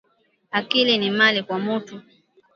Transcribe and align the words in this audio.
Akili 0.51 0.97
ni 0.97 1.09
mali 1.11 1.43
kwa 1.43 1.59
mutu 1.59 2.01